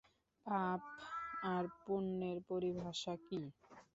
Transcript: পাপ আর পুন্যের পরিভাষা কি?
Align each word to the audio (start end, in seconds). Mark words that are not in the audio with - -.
পাপ 0.45 0.81
আর 1.45 1.63
পুন্যের 1.81 2.37
পরিভাষা 2.49 3.13
কি? 3.27 3.41